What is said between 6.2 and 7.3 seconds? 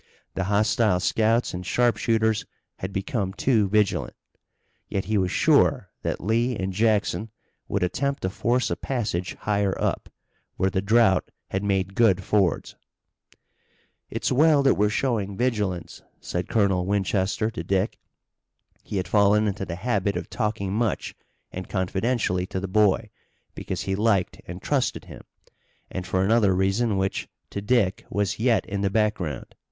Lee and Jackson